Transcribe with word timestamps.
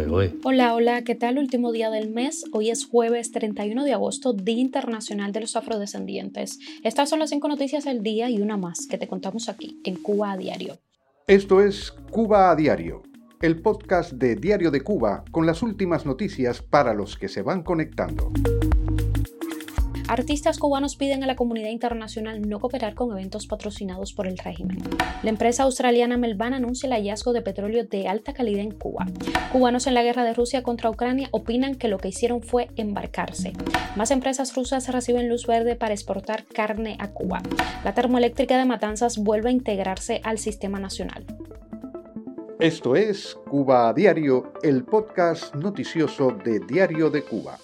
¿eh? 0.00 0.34
Hola, 0.42 0.74
hola, 0.74 1.02
¿qué 1.02 1.14
tal? 1.14 1.36
Último 1.36 1.70
día 1.70 1.90
del 1.90 2.08
mes. 2.08 2.44
Hoy 2.52 2.70
es 2.70 2.86
jueves 2.86 3.30
31 3.30 3.84
de 3.84 3.92
agosto, 3.92 4.32
Día 4.32 4.58
Internacional 4.58 5.32
de 5.32 5.40
los 5.40 5.54
Afrodescendientes. 5.54 6.58
Estas 6.82 7.10
son 7.10 7.18
las 7.18 7.28
cinco 7.28 7.46
noticias 7.48 7.84
del 7.84 8.02
día 8.02 8.30
y 8.30 8.40
una 8.40 8.56
más 8.56 8.86
que 8.86 8.96
te 8.96 9.06
contamos 9.06 9.50
aquí 9.50 9.80
en 9.84 9.96
Cuba 9.96 10.32
a 10.32 10.36
Diario. 10.38 10.78
Esto 11.26 11.60
es 11.60 11.92
Cuba 12.10 12.50
a 12.50 12.56
Diario, 12.56 13.02
el 13.42 13.60
podcast 13.60 14.12
de 14.12 14.34
Diario 14.34 14.70
de 14.70 14.80
Cuba 14.80 15.24
con 15.30 15.44
las 15.44 15.62
últimas 15.62 16.06
noticias 16.06 16.62
para 16.62 16.94
los 16.94 17.18
que 17.18 17.28
se 17.28 17.42
van 17.42 17.62
conectando. 17.62 18.32
Artistas 20.12 20.58
cubanos 20.58 20.96
piden 20.96 21.24
a 21.24 21.26
la 21.26 21.36
comunidad 21.36 21.70
internacional 21.70 22.46
no 22.46 22.60
cooperar 22.60 22.94
con 22.94 23.10
eventos 23.12 23.46
patrocinados 23.46 24.12
por 24.12 24.26
el 24.26 24.36
régimen. 24.36 24.76
La 25.22 25.30
empresa 25.30 25.62
australiana 25.62 26.18
Melban 26.18 26.52
anuncia 26.52 26.86
el 26.86 26.92
hallazgo 26.92 27.32
de 27.32 27.40
petróleo 27.40 27.84
de 27.84 28.08
alta 28.08 28.34
calidad 28.34 28.60
en 28.60 28.72
Cuba. 28.72 29.06
Cubanos 29.52 29.86
en 29.86 29.94
la 29.94 30.02
guerra 30.02 30.24
de 30.24 30.34
Rusia 30.34 30.62
contra 30.62 30.90
Ucrania 30.90 31.30
opinan 31.30 31.76
que 31.76 31.88
lo 31.88 31.96
que 31.96 32.08
hicieron 32.08 32.42
fue 32.42 32.68
embarcarse. 32.76 33.54
Más 33.96 34.10
empresas 34.10 34.54
rusas 34.54 34.86
reciben 34.92 35.30
luz 35.30 35.46
verde 35.46 35.76
para 35.76 35.94
exportar 35.94 36.44
carne 36.44 36.98
a 37.00 37.08
Cuba. 37.08 37.40
La 37.82 37.94
termoeléctrica 37.94 38.58
de 38.58 38.66
Matanzas 38.66 39.16
vuelve 39.16 39.48
a 39.48 39.52
integrarse 39.52 40.20
al 40.24 40.36
sistema 40.36 40.78
nacional. 40.78 41.24
Esto 42.60 42.96
es 42.96 43.34
Cuba 43.48 43.90
Diario, 43.94 44.52
el 44.62 44.84
podcast 44.84 45.54
noticioso 45.54 46.32
de 46.32 46.60
Diario 46.60 47.08
de 47.08 47.22
Cuba. 47.22 47.56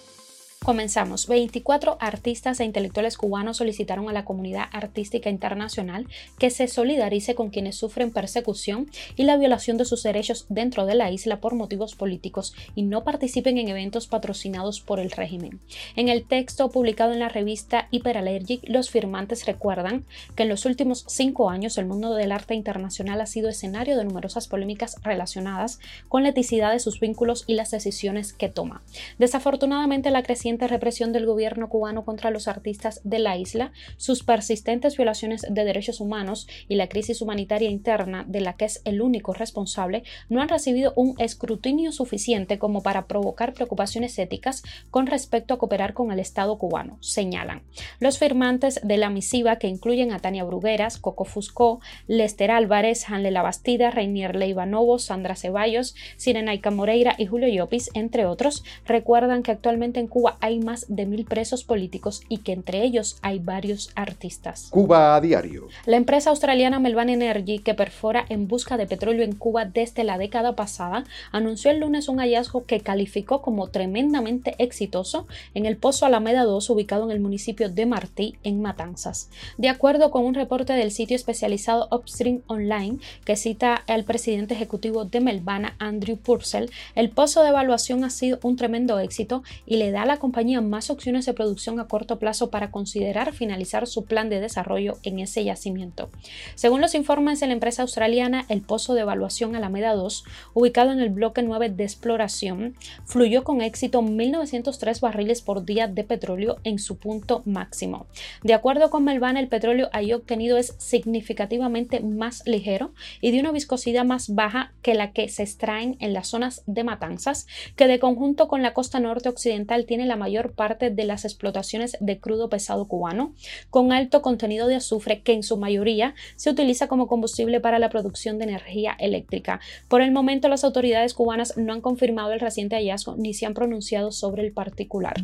Comenzamos. 0.69 1.25
24 1.25 1.97
artistas 1.99 2.59
e 2.59 2.63
intelectuales 2.63 3.17
cubanos 3.17 3.57
solicitaron 3.57 4.07
a 4.07 4.13
la 4.13 4.23
comunidad 4.23 4.65
artística 4.71 5.31
internacional 5.31 6.05
que 6.37 6.51
se 6.51 6.67
solidarice 6.67 7.33
con 7.33 7.49
quienes 7.49 7.75
sufren 7.75 8.11
persecución 8.11 8.87
y 9.15 9.23
la 9.23 9.35
violación 9.35 9.77
de 9.77 9.85
sus 9.85 10.03
derechos 10.03 10.45
dentro 10.47 10.85
de 10.85 10.93
la 10.93 11.09
isla 11.09 11.39
por 11.41 11.55
motivos 11.55 11.95
políticos 11.95 12.53
y 12.75 12.83
no 12.83 13.03
participen 13.03 13.57
en 13.57 13.69
eventos 13.69 14.05
patrocinados 14.05 14.79
por 14.79 14.99
el 14.99 15.09
régimen. 15.09 15.59
En 15.95 16.07
el 16.07 16.23
texto 16.23 16.69
publicado 16.69 17.13
en 17.13 17.19
la 17.19 17.29
revista 17.29 17.87
Hyperallergic, 17.89 18.69
los 18.69 18.91
firmantes 18.91 19.47
recuerdan 19.47 20.05
que 20.35 20.43
en 20.43 20.49
los 20.49 20.65
últimos 20.65 21.03
cinco 21.07 21.49
años 21.49 21.79
el 21.79 21.87
mundo 21.87 22.13
del 22.13 22.31
arte 22.31 22.53
internacional 22.53 23.21
ha 23.21 23.25
sido 23.25 23.49
escenario 23.49 23.97
de 23.97 24.05
numerosas 24.05 24.47
polémicas 24.47 24.97
relacionadas 25.01 25.79
con 26.09 26.21
la 26.21 26.29
eticidad 26.29 26.71
de 26.71 26.79
sus 26.79 26.99
vínculos 26.99 27.43
y 27.47 27.55
las 27.55 27.71
decisiones 27.71 28.33
que 28.33 28.49
toma. 28.49 28.83
Desafortunadamente, 29.17 30.11
la 30.11 30.21
creciente 30.21 30.58
represión 30.67 31.13
del 31.13 31.25
gobierno 31.25 31.69
cubano 31.69 32.05
contra 32.05 32.31
los 32.31 32.47
artistas 32.47 33.01
de 33.03 33.19
la 33.19 33.37
isla, 33.37 33.71
sus 33.97 34.23
persistentes 34.23 34.97
violaciones 34.97 35.45
de 35.49 35.63
derechos 35.63 35.99
humanos 35.99 36.47
y 36.67 36.75
la 36.75 36.89
crisis 36.89 37.21
humanitaria 37.21 37.69
interna 37.69 38.25
de 38.27 38.41
la 38.41 38.53
que 38.53 38.65
es 38.65 38.81
el 38.85 39.01
único 39.01 39.33
responsable, 39.33 40.03
no 40.29 40.41
han 40.41 40.49
recibido 40.49 40.93
un 40.95 41.15
escrutinio 41.19 41.91
suficiente 41.91 42.59
como 42.59 42.83
para 42.83 43.07
provocar 43.07 43.53
preocupaciones 43.53 44.17
éticas 44.19 44.63
con 44.91 45.07
respecto 45.07 45.53
a 45.53 45.57
cooperar 45.57 45.93
con 45.93 46.11
el 46.11 46.19
Estado 46.19 46.57
cubano, 46.57 46.97
señalan. 47.01 47.61
Los 47.99 48.19
firmantes 48.19 48.79
de 48.83 48.97
la 48.97 49.09
misiva, 49.09 49.57
que 49.57 49.67
incluyen 49.67 50.11
a 50.11 50.19
Tania 50.19 50.43
Brugueras, 50.43 50.97
Coco 50.97 51.25
Fusco, 51.25 51.79
Lester 52.07 52.51
Álvarez, 52.51 53.09
Hanle 53.09 53.31
Labastida, 53.31 53.91
Reinier 53.91 54.35
Leivanovo, 54.35 54.99
Sandra 54.99 55.35
Ceballos, 55.35 55.95
Sirenaica 56.17 56.71
Moreira 56.71 57.15
y 57.17 57.25
Julio 57.25 57.47
Llopis, 57.47 57.89
entre 57.93 58.25
otros, 58.25 58.63
recuerdan 58.85 59.43
que 59.43 59.51
actualmente 59.51 59.99
en 59.99 60.07
Cuba 60.07 60.37
hay 60.41 60.48
más 60.57 60.87
de 60.87 61.05
mil 61.05 61.25
presos 61.25 61.63
políticos 61.63 62.21
y 62.29 62.39
que 62.39 62.53
entre 62.53 62.81
ellos 62.81 63.19
hay 63.21 63.37
varios 63.37 63.91
artistas. 63.93 64.69
Cuba 64.71 65.15
a 65.15 65.21
diario. 65.21 65.67
La 65.85 65.97
empresa 65.97 66.31
australiana 66.31 66.79
Melban 66.79 67.09
Energy, 67.09 67.59
que 67.59 67.75
perfora 67.75 68.25
en 68.29 68.47
busca 68.47 68.77
de 68.77 68.87
petróleo 68.87 69.23
en 69.23 69.35
Cuba 69.35 69.65
desde 69.65 70.03
la 70.03 70.17
década 70.17 70.55
pasada, 70.55 71.03
anunció 71.31 71.69
el 71.69 71.79
lunes 71.79 72.07
un 72.07 72.17
hallazgo 72.17 72.65
que 72.65 72.79
calificó 72.79 73.43
como 73.43 73.67
tremendamente 73.67 74.55
exitoso 74.57 75.27
en 75.53 75.67
el 75.67 75.77
Pozo 75.77 76.07
Alameda 76.07 76.45
2 76.45 76.69
ubicado 76.71 77.03
en 77.05 77.11
el 77.11 77.19
municipio 77.19 77.69
de 77.69 77.85
Martí, 77.85 78.35
en 78.43 78.61
Matanzas. 78.61 79.29
De 79.57 79.69
acuerdo 79.69 80.09
con 80.09 80.25
un 80.25 80.33
reporte 80.33 80.73
del 80.73 80.91
sitio 80.91 81.15
especializado 81.15 81.87
Upstream 81.91 82.41
Online, 82.47 82.97
que 83.25 83.35
cita 83.35 83.75
al 83.87 84.05
presidente 84.05 84.53
ejecutivo 84.53 85.05
de 85.05 85.19
Melbana, 85.19 85.75
Andrew 85.79 86.17
Purcell, 86.17 86.69
el 86.95 87.09
pozo 87.09 87.43
de 87.43 87.49
evaluación 87.49 88.03
ha 88.03 88.09
sido 88.09 88.39
un 88.43 88.55
tremendo 88.55 88.99
éxito 88.99 89.43
y 89.65 89.77
le 89.77 89.91
da 89.91 90.05
la 90.05 90.17
compañía 90.29 90.61
más 90.61 90.91
opciones 90.91 91.25
de 91.25 91.33
producción 91.33 91.79
a 91.79 91.87
corto 91.87 92.19
plazo 92.19 92.51
para 92.51 92.69
considerar 92.69 93.33
finalizar 93.33 93.87
su 93.87 94.05
plan 94.05 94.29
de 94.29 94.39
desarrollo 94.39 94.99
en 95.01 95.17
ese 95.17 95.43
yacimiento. 95.43 96.11
Según 96.53 96.81
los 96.81 96.93
informes 96.93 97.39
de 97.39 97.47
la 97.47 97.53
empresa 97.53 97.81
australiana, 97.81 98.45
el 98.47 98.61
pozo 98.61 98.93
de 98.93 99.01
evaluación 99.01 99.55
Alameda 99.55 99.95
2, 99.95 100.23
ubicado 100.53 100.91
en 100.91 100.99
el 100.99 101.09
bloque 101.09 101.41
9 101.41 101.69
de 101.69 101.83
exploración, 101.83 102.75
fluyó 103.05 103.43
con 103.43 103.61
éxito 103.61 104.03
1.903 104.03 105.01
barriles 105.01 105.41
por 105.41 105.65
día 105.65 105.87
de 105.87 106.03
petróleo 106.03 106.57
en 106.63 106.77
su 106.77 106.99
punto 106.99 107.41
máximo. 107.45 108.05
De 108.43 108.53
acuerdo 108.53 108.91
con 108.91 109.05
Melvana, 109.05 109.39
el 109.39 109.47
petróleo 109.47 109.89
ahí 109.93 110.13
obtenido 110.13 110.57
es 110.57 110.75
significativamente 110.77 112.01
más 112.01 112.43
ligero 112.45 112.93
y 113.19 113.31
de 113.31 113.39
una 113.39 113.51
viscosidad 113.51 114.05
más 114.05 114.35
baja 114.35 114.73
que 114.83 114.93
la 114.93 115.11
que 115.11 115.27
se 115.27 115.41
extraen 115.41 115.97
en 115.99 116.13
las 116.13 116.27
zonas 116.27 116.61
de 116.67 116.83
matanzas, 116.83 117.47
que 117.75 117.87
de 117.87 117.97
conjunto 117.97 118.47
con 118.47 118.61
la 118.61 118.75
costa 118.75 118.99
norte 118.99 119.27
occidental 119.27 119.85
tiene 119.85 120.05
la 120.05 120.18
mayor 120.19 120.51
parte 120.51 120.91
de 120.91 121.03
las 121.05 121.25
explotaciones 121.25 121.97
de 121.99 122.19
crudo 122.19 122.49
pesado 122.49 122.87
cubano, 122.87 123.33
con 123.71 123.91
alto 123.91 124.21
contenido 124.21 124.67
de 124.67 124.75
azufre 124.75 125.21
que 125.21 125.33
en 125.33 125.41
su 125.41 125.57
mayoría 125.57 126.13
se 126.35 126.51
utiliza 126.51 126.87
como 126.87 127.07
combustible 127.07 127.59
para 127.59 127.79
la 127.79 127.89
producción 127.89 128.37
de 128.37 128.43
energía 128.43 128.95
eléctrica. 128.99 129.59
Por 129.87 130.01
el 130.01 130.11
momento 130.11 130.47
las 130.47 130.63
autoridades 130.63 131.13
cubanas 131.15 131.57
no 131.57 131.73
han 131.73 131.81
confirmado 131.81 132.31
el 132.31 132.39
reciente 132.39 132.75
hallazgo 132.75 133.15
ni 133.17 133.33
se 133.33 133.45
han 133.45 133.53
pronunciado 133.53 134.11
sobre 134.11 134.45
el 134.45 134.51
particular. 134.51 135.15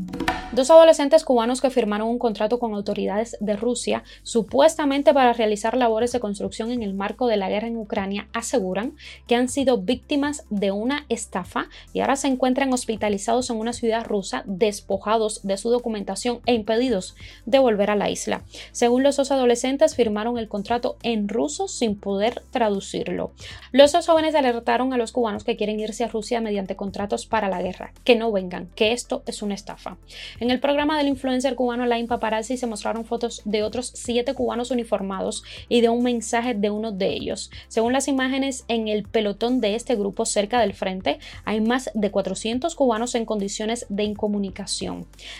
Dos 0.51 0.71
adolescentes 0.71 1.23
cubanos 1.23 1.61
que 1.61 1.69
firmaron 1.69 2.07
un 2.07 2.19
contrato 2.19 2.59
con 2.59 2.73
autoridades 2.73 3.37
de 3.39 3.55
Rusia, 3.55 4.03
supuestamente 4.23 5.13
para 5.13 5.33
realizar 5.33 5.75
labores 5.75 6.11
de 6.11 6.19
construcción 6.19 6.71
en 6.71 6.81
el 6.81 6.93
marco 6.93 7.27
de 7.27 7.37
la 7.37 7.49
guerra 7.49 7.67
en 7.67 7.77
Ucrania, 7.77 8.27
aseguran 8.33 8.95
que 9.27 9.35
han 9.35 9.49
sido 9.49 9.77
víctimas 9.77 10.45
de 10.49 10.71
una 10.71 11.05
estafa 11.09 11.67
y 11.93 11.99
ahora 11.99 12.15
se 12.15 12.27
encuentran 12.27 12.71
hospitalizados 12.73 13.49
en 13.49 13.57
una 13.57 13.73
ciudad 13.73 14.05
rusa 14.05 14.43
despojados 14.85 15.41
de 15.41 15.57
su 15.57 15.71
documentación 15.71 16.41
e 16.45 16.53
impedidos 16.53 17.15
de 17.47 17.57
volver 17.57 17.89
a 17.89 17.95
la 17.95 18.11
isla. 18.11 18.43
Según 18.71 19.01
los 19.01 19.17
dos 19.17 19.31
adolescentes, 19.31 19.95
firmaron 19.95 20.37
el 20.37 20.47
contrato 20.47 20.97
en 21.01 21.27
ruso 21.27 21.67
sin 21.67 21.95
poder 21.95 22.43
traducirlo. 22.51 23.31
Los 23.71 23.93
dos 23.93 24.05
jóvenes 24.05 24.35
alertaron 24.35 24.93
a 24.93 24.97
los 24.97 25.11
cubanos 25.11 25.43
que 25.43 25.57
quieren 25.57 25.79
irse 25.79 26.03
a 26.03 26.07
Rusia 26.07 26.39
mediante 26.39 26.75
contratos 26.75 27.25
para 27.25 27.49
la 27.49 27.63
guerra, 27.63 27.93
que 28.03 28.15
no 28.15 28.31
vengan, 28.31 28.69
que 28.75 28.91
esto 28.91 29.23
es 29.25 29.41
una 29.41 29.55
estafa. 29.55 29.97
En 30.39 30.51
el 30.51 30.59
programa 30.59 30.99
del 30.99 31.07
influencer 31.07 31.55
cubano 31.55 31.87
Lain 31.87 32.07
Paparazzi 32.07 32.57
se 32.57 32.67
mostraron 32.67 33.05
fotos 33.05 33.41
de 33.43 33.63
otros 33.63 33.91
siete 33.95 34.35
cubanos 34.35 34.69
uniformados 34.69 35.43
y 35.67 35.81
de 35.81 35.89
un 35.89 36.03
mensaje 36.03 36.53
de 36.53 36.69
uno 36.69 36.91
de 36.91 37.07
ellos. 37.07 37.49
Según 37.69 37.93
las 37.93 38.07
imágenes, 38.07 38.65
en 38.67 38.87
el 38.87 39.03
pelotón 39.03 39.61
de 39.61 39.73
este 39.73 39.95
grupo 39.95 40.25
cerca 40.25 40.59
del 40.59 40.75
frente 40.75 41.17
hay 41.43 41.59
más 41.59 41.89
de 41.95 42.11
400 42.11 42.75
cubanos 42.75 43.15
en 43.15 43.25
condiciones 43.25 43.87
de 43.89 44.03
incomunicación. 44.03 44.74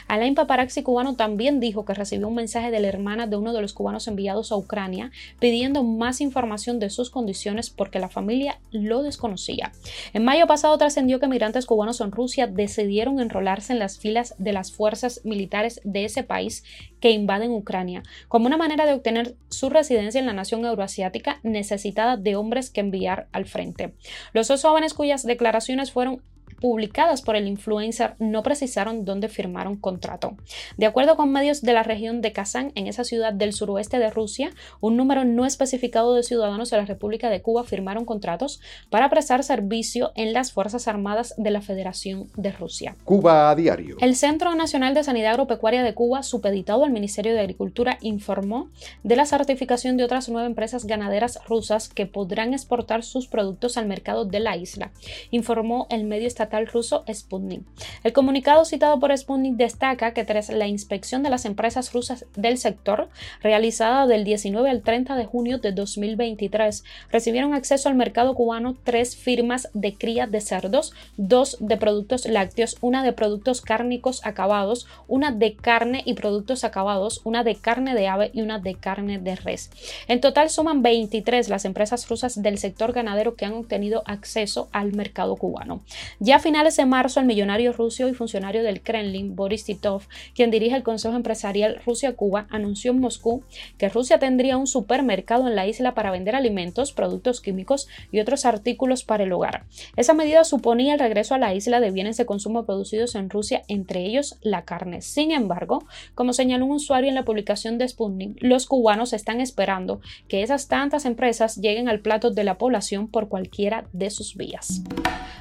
Alain 0.08 0.36
Paparazzi 0.36 0.84
cubano 0.84 1.16
también 1.16 1.60
dijo 1.60 1.86
que 1.86 1.94
recibió 1.94 2.28
un 2.28 2.36
mensaje 2.36 2.72
de 2.72 2.80
la 2.80 2.88
hermana 2.88 3.28
de 3.28 3.38
uno 3.38 3.54
de 3.54 3.62
los 3.62 3.74
cubanos 3.74 4.08
enviados 4.08 4.52
a 4.52 4.56
Ucrania 4.56 5.12
pidiendo 5.40 5.84
más 5.84 6.22
información 6.22 6.80
de 6.80 6.90
sus 6.90 7.10
condiciones 7.10 7.70
porque 7.70 8.00
la 8.00 8.10
familia 8.10 8.60
lo 8.72 9.04
desconocía. 9.04 9.72
En 10.14 10.24
mayo 10.24 10.48
pasado 10.48 10.78
trascendió 10.78 11.20
que 11.20 11.28
migrantes 11.28 11.66
cubanos 11.66 12.02
en 12.02 12.12
Rusia 12.12 12.48
decidieron 12.48 13.20
enrolarse 13.20 13.74
en 13.74 13.80
las 13.80 13.98
filas 13.98 14.36
de 14.38 14.54
las 14.54 14.72
fuerzas 14.72 15.22
militares 15.24 15.82
de 15.84 16.06
ese 16.06 16.24
país 16.24 16.64
que 17.00 17.12
invaden 17.12 17.52
Ucrania, 17.52 18.04
como 18.28 18.48
una 18.48 18.58
manera 18.58 18.86
de 18.86 18.94
obtener 18.94 19.36
su 19.50 19.70
residencia 19.70 20.20
en 20.20 20.26
la 20.26 20.34
nación 20.34 20.66
euroasiática 20.66 21.40
necesitada 21.44 22.18
de 22.18 22.36
hombres 22.36 22.70
que 22.70 22.82
enviar 22.82 23.28
al 23.32 23.46
frente. 23.46 23.94
Los 24.34 24.48
dos 24.48 24.62
jóvenes 24.62 24.94
cuyas 24.94 25.24
declaraciones 25.24 25.92
fueron 25.92 26.22
publicadas 26.60 27.22
por 27.22 27.36
el 27.36 27.48
influencer 27.48 28.16
no 28.20 28.44
precisaron 28.44 29.06
dónde 29.06 29.30
firmaron 29.30 29.76
contrato. 29.76 30.36
De 30.78 30.86
acuerdo 30.86 31.16
con 31.16 31.32
medios 31.32 31.62
de 31.62 31.74
la 31.74 31.84
región 31.84 32.22
de 32.22 32.32
Kazán, 32.32 32.72
en 32.76 32.88
esa 32.88 33.04
ciudad 33.04 33.34
del 33.34 33.54
suroeste 33.54 34.00
de 34.00 34.10
Rusia, 34.10 34.52
un 34.80 34.98
número 34.98 35.26
no 35.26 35.46
especificado 35.46 36.16
de 36.16 36.24
ciudadanos 36.24 36.70
de 36.70 36.78
la 36.78 36.86
República 36.86 37.30
de 37.30 37.42
Cuba 37.42 37.64
firmaron 37.64 38.06
contratos 38.06 38.62
para 38.90 39.10
prestar 39.10 39.44
servicio 39.44 40.12
en 40.16 40.34
las 40.34 40.52
Fuerzas 40.52 40.88
Armadas 40.88 41.34
de 41.38 41.52
la 41.52 41.62
Federación 41.62 42.30
de 42.36 42.52
Rusia. 42.52 42.96
Cuba 43.04 43.50
a 43.50 43.56
diario. 43.56 43.98
El 44.00 44.16
Centro 44.16 44.56
Nacional 44.56 44.94
de 44.94 45.04
Sanidad 45.04 45.32
Agropecuaria 45.32 45.84
de 45.84 45.94
Cuba, 45.94 46.24
supeditado 46.24 46.86
al 46.86 46.92
Ministerio 46.92 47.34
de 47.34 47.42
Agricultura, 47.42 47.98
informó 48.02 48.70
de 49.04 49.16
la 49.16 49.26
certificación 49.26 49.98
de 49.98 50.04
otras 50.04 50.30
nueve 50.30 50.48
empresas 50.48 50.86
ganaderas 50.86 51.40
rusas 51.48 51.90
que 51.90 52.06
podrán 52.06 52.54
exportar 52.54 53.04
sus 53.04 53.28
productos 53.28 53.78
al 53.78 53.88
mercado 53.88 54.26
de 54.26 54.40
la 54.40 54.56
isla, 54.56 54.92
informó 55.32 55.88
el 55.90 56.06
medio 56.06 56.28
estatal 56.28 56.45
estatal 56.46 56.68
ruso 56.68 57.04
Sputnik. 57.12 57.64
El 58.04 58.14
comunicado 58.14 58.66
citado 58.66 59.00
por 59.00 59.16
Sputnik 59.16 59.56
destaca 59.56 60.14
que 60.14 60.24
tras 60.24 60.50
la 60.50 60.68
inspección 60.68 61.24
de 61.24 61.30
las 61.30 61.46
empresas 61.46 61.92
rusas 61.92 62.26
del 62.36 62.58
sector, 62.58 63.10
realizada 63.42 64.06
del 64.06 64.24
19 64.24 64.70
al 64.70 64.82
30 64.82 65.16
de 65.16 65.26
junio 65.26 65.58
de 65.58 65.72
2023, 65.72 66.84
recibieron 67.12 67.54
acceso 67.54 67.90
al 67.90 67.96
mercado 67.96 68.36
cubano 68.36 68.76
tres 68.84 69.16
firmas 69.16 69.70
de 69.74 69.96
cría 69.96 70.28
de 70.28 70.42
cerdos, 70.42 70.94
dos 71.18 71.58
de 71.60 71.78
productos 71.78 72.26
lácteos, 72.28 72.78
una 72.82 73.04
de 73.04 73.14
productos 73.14 73.62
cárnicos 73.62 74.26
acabados, 74.26 74.88
una 75.08 75.32
de 75.32 75.56
carne 75.56 76.04
y 76.06 76.14
productos 76.14 76.64
acabados, 76.64 77.22
una 77.24 77.44
de 77.44 77.56
carne 77.56 77.96
de 77.96 78.08
ave 78.08 78.30
y 78.34 78.42
una 78.42 78.60
de 78.60 78.76
carne 78.76 79.18
de 79.18 79.36
res. 79.36 79.72
En 80.08 80.22
total 80.22 80.50
suman 80.50 80.84
23 80.84 81.50
las 81.50 81.66
empresas 81.66 82.08
rusas 82.08 82.42
del 82.42 82.60
sector 82.60 82.94
ganadero 82.94 83.36
que 83.36 83.46
han 83.46 83.54
obtenido 83.54 84.04
acceso 84.06 84.70
al 84.72 84.94
mercado 84.94 85.36
cubano. 85.36 85.82
Ya 86.20 86.35
a 86.36 86.40
finales 86.40 86.76
de 86.76 86.86
marzo, 86.86 87.22
el 87.22 87.26
millonario 87.26 87.72
ruso 87.72 88.10
y 88.10 88.14
funcionario 88.14 88.62
del 88.62 88.82
Kremlin, 88.82 89.38
Boris 89.38 89.64
Titov, 89.64 90.02
quien 90.34 90.52
dirige 90.52 90.76
el 90.76 90.84
Consejo 90.84 91.16
Empresarial 91.16 91.80
Rusia-Cuba, 91.86 92.48
anunció 92.50 92.92
en 92.92 93.00
Moscú 93.00 93.46
que 93.78 93.88
Rusia 93.88 94.20
tendría 94.20 94.58
un 94.58 94.68
supermercado 94.68 95.48
en 95.48 95.56
la 95.56 95.66
isla 95.66 95.94
para 95.94 96.12
vender 96.12 96.36
alimentos, 96.36 96.92
productos 96.92 97.40
químicos 97.40 97.88
y 98.12 98.20
otros 98.20 98.44
artículos 98.44 99.06
para 99.06 99.24
el 99.24 99.32
hogar. 99.32 99.64
Esa 99.96 100.14
medida 100.14 100.44
suponía 100.44 100.96
el 100.96 101.00
regreso 101.00 101.36
a 101.36 101.38
la 101.38 101.54
isla 101.56 101.80
de 101.80 101.92
bienes 101.92 102.18
de 102.18 102.26
consumo 102.26 102.66
producidos 102.66 103.16
en 103.16 103.30
Rusia, 103.30 103.64
entre 103.70 104.02
ellos 104.06 104.38
la 104.42 104.66
carne. 104.66 105.02
Sin 105.02 105.32
embargo, 105.32 105.86
como 106.16 106.34
señaló 106.34 106.66
un 106.66 106.72
usuario 106.74 107.08
en 107.08 107.16
la 107.16 107.24
publicación 107.24 107.78
de 107.78 107.88
Sputnik, 107.88 108.40
los 108.42 108.66
cubanos 108.66 109.14
están 109.14 109.40
esperando 109.40 110.02
que 110.28 110.44
esas 110.44 110.68
tantas 110.68 111.06
empresas 111.06 111.56
lleguen 111.56 111.88
al 111.88 112.02
plato 112.02 112.30
de 112.30 112.44
la 112.44 112.58
población 112.58 113.08
por 113.08 113.30
cualquiera 113.30 113.86
de 113.94 114.10
sus 114.10 114.36
vías. 114.36 114.84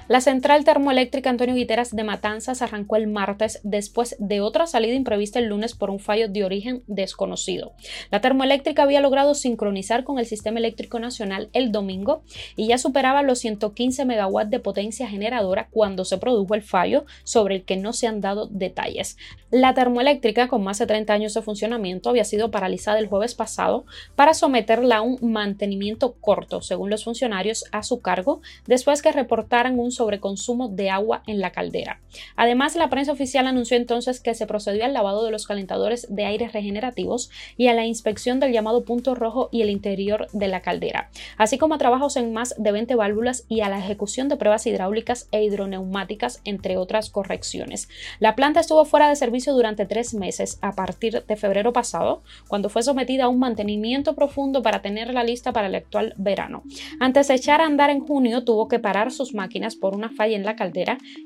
La 0.07 0.21
central 0.21 0.65
termoeléctrica 0.85 1.31
Antonio 1.31 1.55
Guiteras 1.55 1.97
de 1.97 2.05
Matanzas 2.05 2.61
arrancó 2.61 2.97
el 2.97 3.07
martes 3.07 3.59
después 3.63 4.17
de 4.19 4.43
otra 4.43 4.67
salida 4.67 4.93
imprevista 4.93 5.39
el 5.39 5.47
lunes 5.47 5.75
por 5.75 5.89
un 5.89 5.99
fallo 5.99 6.29
de 6.29 6.45
origen 6.45 6.83
desconocido. 6.87 7.73
La 8.11 8.21
termoeléctrica 8.21 8.83
había 8.83 9.01
logrado 9.01 9.35
sincronizar 9.35 10.05
con 10.05 10.19
el 10.19 10.27
sistema 10.27 10.59
eléctrico 10.59 10.99
nacional 10.99 11.49
el 11.55 11.73
domingo 11.73 12.23
y 12.55 12.67
ya 12.67 12.77
superaba 12.77 13.23
los 13.23 13.39
115 13.39 14.05
megawatts 14.05 14.51
de 14.51 14.61
potencia 14.61 15.09
generadora 15.09 15.69
cuando 15.71 16.05
se 16.05 16.19
produjo 16.19 16.55
el 16.55 16.61
fallo 16.61 17.07
sobre 17.23 17.55
el 17.55 17.65
que 17.65 17.79
no 17.79 17.95
se 17.95 18.07
han 18.07 18.21
dado 18.21 18.47
detalles. 18.51 19.17
La 19.51 19.73
termoeléctrica, 19.73 20.49
con 20.49 20.65
más 20.65 20.81
de 20.81 20.87
30 20.87 21.13
años 21.15 21.33
de 21.33 21.41
funcionamiento, 21.41 22.11
había 22.11 22.25
sido 22.25 22.51
paralizada 22.51 22.99
el 22.99 23.07
jueves 23.07 23.35
pasado 23.35 23.87
para 24.17 24.35
someterla 24.35 24.97
a 24.97 25.03
un 25.03 25.17
mantenimiento 25.33 26.17
corto, 26.21 26.61
según 26.61 26.91
los 26.91 27.05
funcionarios, 27.05 27.65
a 27.71 27.85
su 27.85 28.03
cargo, 28.03 28.43
después 28.67 29.01
que 29.01 29.13
reportaran 29.13 29.79
un 29.79 29.93
sobreconsumo 29.93 30.74
de 30.75 30.91
agua 30.91 31.23
en 31.27 31.41
la 31.41 31.53
caldera. 31.53 32.01
Además, 32.37 32.77
la 32.77 32.91
prensa 32.91 33.13
oficial 33.13 33.47
anunció 33.47 33.77
entonces 33.77 34.21
que 34.21 34.35
se 34.35 34.47
procedió 34.47 34.85
al 34.85 34.93
lavado 34.93 35.25
de 35.25 35.31
los 35.31 35.47
calentadores 35.47 36.07
de 36.09 36.25
aire 36.25 36.49
regenerativos 36.49 37.31
y 37.57 37.69
a 37.69 37.75
la 37.75 37.85
inspección 37.85 38.41
del 38.41 38.53
llamado 38.53 38.85
punto 38.85 39.15
rojo 39.15 39.49
y 39.53 39.63
el 39.63 39.71
interior 39.71 40.29
de 40.33 40.49
la 40.49 40.63
caldera, 40.63 41.11
así 41.37 41.59
como 41.59 41.75
a 41.75 41.79
trabajos 41.79 42.17
en 42.17 42.33
más 42.33 42.55
de 42.59 42.73
20 42.73 42.95
válvulas 42.95 43.45
y 43.49 43.61
a 43.61 43.69
la 43.69 43.79
ejecución 43.79 44.29
de 44.29 44.37
pruebas 44.37 44.67
hidráulicas 44.67 45.29
e 45.33 45.43
hidroneumáticas, 45.45 46.41
entre 46.45 46.77
otras 46.77 47.11
correcciones. 47.11 47.89
La 48.19 48.35
planta 48.35 48.61
estuvo 48.61 48.85
fuera 48.85 49.09
de 49.09 49.17
servicio 49.17 49.53
durante 49.55 49.87
tres 49.87 50.15
meses 50.15 50.59
a 50.63 50.73
partir 50.73 51.25
de 51.25 51.37
febrero 51.37 51.73
pasado, 51.73 52.23
cuando 52.49 52.69
fue 52.69 52.83
sometida 52.83 53.25
a 53.25 53.29
un 53.29 53.39
mantenimiento 53.39 54.15
profundo 54.15 54.63
para 54.63 54.83
tenerla 54.83 55.25
lista 55.25 55.53
para 55.53 55.69
el 55.69 55.75
actual 55.75 56.15
verano. 56.17 56.63
Antes 57.01 57.29
de 57.29 57.35
echar 57.35 57.61
a 57.61 57.67
andar 57.67 57.91
en 57.91 58.01
junio, 58.01 58.45
tuvo 58.45 58.69
que 58.69 58.79
parar 58.79 59.11
sus 59.11 59.35
máquinas 59.35 59.77
por 59.77 59.95
una 59.95 60.11
falla 60.11 60.37
en 60.37 60.45
la 60.45 60.57
caldera 60.57 60.64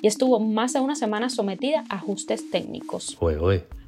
y 0.02 0.06
estuvo 0.06 0.40
más 0.40 0.72
de 0.72 0.80
una 0.80 0.94
semana 0.94 1.28
sometida 1.28 1.84
a 1.88 1.96
ajustes 1.96 2.50
técnicos. 2.50 3.16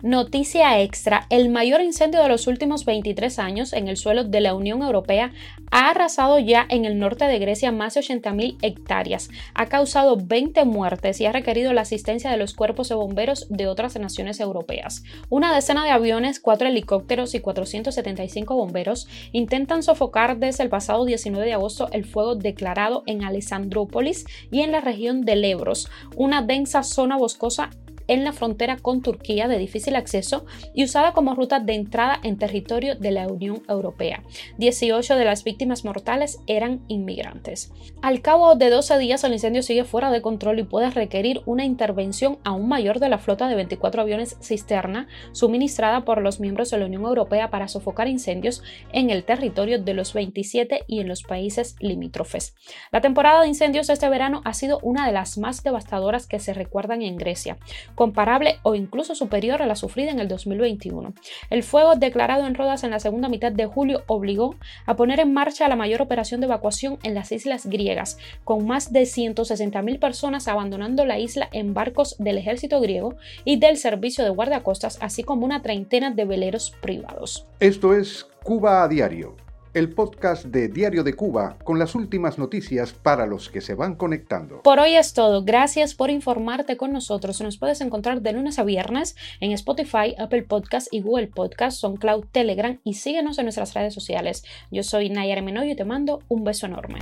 Noticia 0.03 0.81
extra, 0.81 1.27
el 1.29 1.51
mayor 1.51 1.83
incendio 1.83 2.23
de 2.23 2.29
los 2.31 2.47
últimos 2.47 2.87
23 2.87 3.39
años 3.39 3.75
en 3.75 3.87
el 3.87 3.99
suelo 3.99 4.25
de 4.25 4.41
la 4.41 4.55
Unión 4.55 4.81
Europea 4.83 5.31
ha 5.71 5.91
arrasado 5.91 6.39
ya 6.39 6.65
en 6.71 6.87
el 6.87 6.99
norte 6.99 7.27
de 7.27 7.39
Grecia 7.39 7.71
más 7.71 7.93
de 7.93 8.01
80.000 8.01 8.57
hectáreas, 8.63 9.29
ha 9.53 9.67
causado 9.67 10.17
20 10.17 10.65
muertes 10.65 11.21
y 11.21 11.27
ha 11.27 11.33
requerido 11.33 11.75
la 11.75 11.83
asistencia 11.83 12.31
de 12.31 12.39
los 12.39 12.55
cuerpos 12.55 12.89
de 12.89 12.95
bomberos 12.95 13.47
de 13.51 13.67
otras 13.67 13.95
naciones 13.99 14.41
europeas. 14.41 15.03
Una 15.29 15.55
decena 15.55 15.85
de 15.85 15.91
aviones, 15.91 16.41
cuatro 16.41 16.67
helicópteros 16.67 17.35
y 17.35 17.41
475 17.41 18.55
bomberos 18.55 19.07
intentan 19.33 19.83
sofocar 19.83 20.39
desde 20.39 20.65
el 20.65 20.71
pasado 20.71 21.05
19 21.05 21.45
de 21.45 21.53
agosto 21.53 21.89
el 21.93 22.07
fuego 22.07 22.37
declarado 22.37 23.03
en 23.05 23.23
Alessandrópolis 23.23 24.25
y 24.51 24.63
en 24.63 24.73
la 24.73 24.81
región 24.81 25.27
de 25.27 25.37
Lebros, 25.37 25.91
una 26.17 26.41
densa 26.41 26.85
zona 26.85 27.19
boscosa 27.19 27.69
en 28.11 28.25
la 28.25 28.33
frontera 28.33 28.77
con 28.77 29.03
Turquía 29.03 29.47
de 29.47 29.57
difícil 29.57 29.95
acceso 29.95 30.45
y 30.75 30.83
usada 30.83 31.13
como 31.13 31.37
ruta 31.37 31.61
de 31.61 31.75
entrada 31.75 32.19
en 32.25 32.39
territorio 32.39 32.97
de 32.97 33.13
la 33.13 33.29
Unión 33.29 33.63
Europea. 33.69 34.25
18 34.59 35.15
de 35.15 35.25
las 35.25 35.45
víctimas 35.45 35.85
mortales 35.85 36.41
eran 36.49 36.81
inmigrantes. 36.89 37.73
Al 38.03 38.21
cabo 38.21 38.57
de 38.57 38.69
12 38.69 38.99
días 38.99 39.23
el 39.23 39.33
incendio 39.33 39.63
sigue 39.63 39.85
fuera 39.85 40.11
de 40.11 40.23
control 40.23 40.59
y 40.59 40.65
puede 40.65 40.91
requerir 40.91 41.43
una 41.47 41.65
intervención 41.65 42.39
aún 42.43 42.69
mayor 42.69 42.99
de 42.99 43.09
la 43.09 43.19
flota 43.19 43.47
de 43.47 43.55
24 43.55 44.03
aviones 44.03 44.37
cisterna 44.43 45.07
suministrada 45.31 46.05
por 46.05 46.21
los 46.21 46.41
miembros 46.41 46.71
de 46.71 46.79
la 46.79 46.87
Unión 46.87 47.05
Europea 47.05 47.49
para 47.51 47.69
sofocar 47.69 48.09
incendios 48.09 48.65
en 48.93 49.11
el 49.11 49.23
territorio 49.23 49.81
de 49.81 49.95
los 49.95 50.15
27 50.15 50.83
y 50.89 50.99
en 50.99 51.07
los 51.07 51.23
países 51.23 51.77
limítrofes. 51.79 52.57
La 52.91 53.01
temporada 53.01 53.43
de 53.43 53.49
incendios 53.49 53.89
este 53.89 54.09
verano 54.09 54.43
ha 54.45 54.53
sido 54.53 54.81
una 54.83 55.07
de 55.07 55.13
las 55.13 55.39
más 55.39 55.63
devastadoras 55.63 56.27
que 56.27 56.41
se 56.41 56.55
recuerdan 56.55 57.03
en 57.03 57.17
Grecia, 57.17 57.57
comparable 58.01 58.61
o 58.63 58.75
incluso 58.75 59.15
superior 59.15 59.61
a 59.61 59.67
la 59.67 59.77
sufrida 59.77 60.11
en 60.11 60.21
el 60.21 60.29
2021. 60.29 61.13
El 61.51 61.63
fuego 61.63 61.97
declarado 61.97 62.47
en 62.47 62.55
Rodas 62.55 62.83
en 62.83 62.93
la 62.93 62.99
segunda 62.99 63.29
mitad 63.29 63.53
de 63.53 63.67
julio 63.67 64.05
obligó 64.07 64.55
a 64.87 64.97
poner 64.97 65.21
en 65.21 65.35
marcha 65.35 65.69
la 65.69 65.77
mayor 65.77 66.01
operación 66.01 66.41
de 66.41 66.47
evacuación 66.47 66.99
en 67.03 67.15
las 67.15 67.31
islas 67.31 67.67
griegas, 67.67 68.17
con 68.43 68.67
más 68.67 68.91
de 68.91 69.03
160.000 69.03 69.99
personas 69.99 70.49
abandonando 70.49 71.05
la 71.05 71.19
isla 71.19 71.51
en 71.53 71.75
barcos 71.75 72.17
del 72.19 72.39
ejército 72.39 72.81
griego 72.81 73.17
y 73.45 73.59
del 73.59 73.77
servicio 73.77 74.25
de 74.25 74.31
guardacostas, 74.31 74.97
así 75.03 75.23
como 75.23 75.45
una 75.45 75.61
treintena 75.61 76.11
de 76.11 76.25
veleros 76.25 76.73
privados. 76.81 77.47
Esto 77.59 77.95
es 77.95 78.27
Cuba 78.43 78.83
a 78.83 78.89
Diario 78.89 79.50
el 79.75 79.93
podcast 79.93 80.47
de 80.47 80.69
Diario 80.69 81.05
de 81.05 81.15
Cuba 81.15 81.57
con 81.65 81.79
las 81.79 81.95
últimas 81.95 82.39
noticias 82.39 82.93
para 82.93 83.27
los 83.27 83.49
que 83.49 83.61
se 83.61 83.75
van 83.75 83.95
conectando. 83.95 84.63
Por 84.63 84.79
hoy 84.79 84.95
es 84.95 85.13
todo. 85.13 85.45
Gracias 85.45 85.95
por 85.95 86.11
informarte 86.11 86.77
con 86.77 86.93
nosotros. 86.93 87.41
Nos 87.41 87.59
puedes 87.59 87.81
encontrar 87.81 88.23
de 88.23 88.33
lunes 88.33 88.59
a 88.59 88.65
viernes 88.65 89.17
en 89.41 89.53
Spotify, 89.53 90.15
Apple 90.19 90.43
Podcast 90.43 90.89
y 90.91 91.01
Google 91.01 91.29
Podcast, 91.29 91.85
Cloud 92.01 92.25
Telegram 92.33 92.81
y 92.85 92.95
síguenos 92.95 93.39
en 93.39 93.45
nuestras 93.45 93.75
redes 93.75 93.95
sociales. 93.95 94.45
Yo 94.71 94.83
soy 94.83 95.11
Nayara 95.11 95.43
Menoyo 95.43 95.73
y 95.73 95.77
te 95.77 95.85
mando 95.85 96.21
un 96.29 96.45
beso 96.45 96.67
enorme. 96.67 97.01